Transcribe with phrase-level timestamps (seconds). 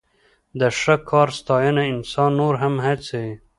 [0.59, 3.27] د ښه کار ستاینه انسان نور هم هڅوي.